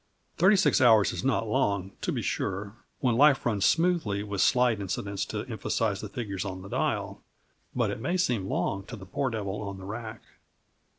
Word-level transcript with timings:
Thirty 0.35 0.55
six 0.55 0.81
hours 0.81 1.13
is 1.13 1.23
not 1.23 1.47
long, 1.47 1.91
to 2.01 2.11
be 2.11 2.23
sure, 2.23 2.75
when 3.01 3.15
life 3.17 3.45
runs 3.45 3.65
smoothly 3.65 4.23
with 4.23 4.41
slight 4.41 4.79
incidents 4.79 5.25
to 5.25 5.45
emphasize 5.45 6.01
the 6.01 6.09
figures 6.09 6.43
on 6.43 6.63
the 6.63 6.69
dial, 6.69 7.21
but 7.75 7.91
it 7.91 7.99
may 8.01 8.17
seem 8.17 8.47
long 8.49 8.83
to 8.87 8.95
the 8.95 9.05
poor 9.05 9.29
devil 9.29 9.61
on 9.61 9.77
the 9.77 9.85
rack. 9.85 10.23